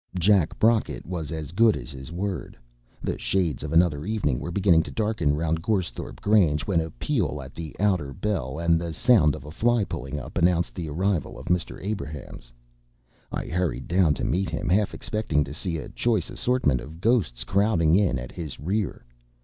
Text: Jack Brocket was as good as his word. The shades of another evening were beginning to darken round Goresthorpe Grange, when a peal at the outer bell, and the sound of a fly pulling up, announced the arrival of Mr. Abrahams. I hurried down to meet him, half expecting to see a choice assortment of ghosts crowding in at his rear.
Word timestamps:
Jack 0.17 0.57
Brocket 0.57 1.05
was 1.05 1.31
as 1.31 1.51
good 1.51 1.77
as 1.77 1.91
his 1.91 2.11
word. 2.11 2.57
The 3.03 3.19
shades 3.19 3.61
of 3.61 3.71
another 3.71 4.03
evening 4.03 4.39
were 4.39 4.49
beginning 4.49 4.81
to 4.81 4.89
darken 4.91 5.35
round 5.35 5.61
Goresthorpe 5.61 6.19
Grange, 6.21 6.65
when 6.65 6.81
a 6.81 6.89
peal 6.89 7.39
at 7.39 7.53
the 7.53 7.75
outer 7.79 8.11
bell, 8.11 8.57
and 8.57 8.81
the 8.81 8.93
sound 8.95 9.35
of 9.35 9.45
a 9.45 9.51
fly 9.51 9.83
pulling 9.83 10.17
up, 10.19 10.39
announced 10.39 10.73
the 10.73 10.89
arrival 10.89 11.37
of 11.37 11.49
Mr. 11.49 11.79
Abrahams. 11.85 12.51
I 13.31 13.45
hurried 13.45 13.87
down 13.87 14.15
to 14.15 14.23
meet 14.23 14.49
him, 14.49 14.69
half 14.69 14.95
expecting 14.95 15.43
to 15.43 15.53
see 15.53 15.77
a 15.77 15.87
choice 15.89 16.31
assortment 16.31 16.81
of 16.81 16.99
ghosts 16.99 17.43
crowding 17.43 17.95
in 17.95 18.17
at 18.17 18.31
his 18.31 18.59
rear. 18.59 19.05